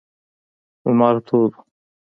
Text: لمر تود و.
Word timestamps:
لمر 0.83 1.15
تود 1.27 1.51
و. 1.57 1.59